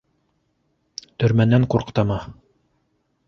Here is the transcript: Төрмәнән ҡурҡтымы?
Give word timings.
Төрмәнән 1.23 1.69
ҡурҡтымы? 1.75 2.17